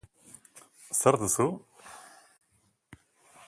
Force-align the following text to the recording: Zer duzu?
Zer 0.99 1.19
duzu? 1.23 1.47